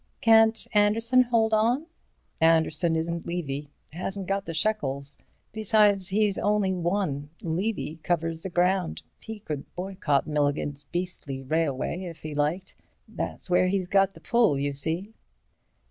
[0.19, 1.85] "Can't Anderson hold on?"
[2.41, 3.69] "Anderson isn't Levy.
[3.93, 5.15] Hasn't got the shekels.
[5.51, 7.29] Besides, he's only one.
[7.43, 12.73] Levy covers the ground—he could boycott Milligan's beastly railway if he liked.
[13.07, 15.13] That's where he's got the pull, you see."